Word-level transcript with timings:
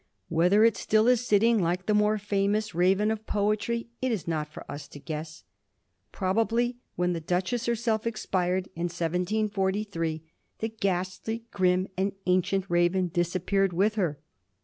Whether 0.29 0.63
it 0.65 0.75
still 0.77 1.07
is 1.07 1.23
sitting, 1.27 1.61
like 1.61 1.85
the 1.85 1.93
more 1.93 2.17
famous 2.17 2.73
raven 2.73 3.11
of 3.11 3.27
poetry, 3.27 3.89
it 4.01 4.11
is 4.11 4.27
not 4.27 4.47
for 4.47 4.65
us 4.67 4.87
to 4.87 4.99
guess. 4.99 5.43
Probably 6.11 6.77
when 6.95 7.13
the 7.13 7.21
Duchess 7.21 7.67
herself 7.67 8.07
expired 8.07 8.65
in 8.75 8.85
1743 8.85 10.23
the 10.57 10.69
ghastly, 10.69 11.45
grim, 11.51 11.87
and 11.95 12.13
ancient 12.25 12.65
raven 12.67 13.09
disappeared 13.13 13.73
with 13.73 13.93
her. 13.93 14.19